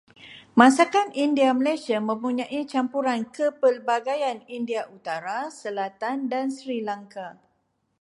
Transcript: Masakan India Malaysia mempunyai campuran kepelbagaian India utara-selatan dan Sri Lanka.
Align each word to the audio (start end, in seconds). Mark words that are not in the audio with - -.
Masakan 0.59 1.07
India 1.25 1.51
Malaysia 1.59 1.97
mempunyai 2.09 2.61
campuran 2.73 3.21
kepelbagaian 3.35 4.39
India 4.57 4.81
utara-selatan 4.95 6.17
dan 6.31 6.45
Sri 6.57 6.79
Lanka. 6.87 7.27